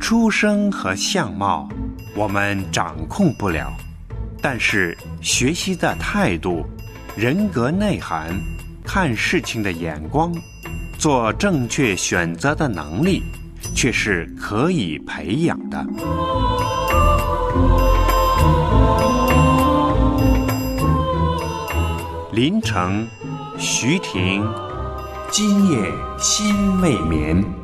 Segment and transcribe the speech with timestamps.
[0.00, 1.68] 出生和相貌
[2.14, 3.72] 我们掌控不了
[4.40, 6.66] 但是学习的态度
[7.16, 8.34] 人格内涵
[8.84, 10.32] 看事情的眼光
[10.98, 13.22] 做正确选择的能力
[13.74, 15.86] 却是可以培养的。
[22.32, 23.06] 林城
[23.58, 24.42] 徐婷
[25.30, 27.61] 今夜心未眠。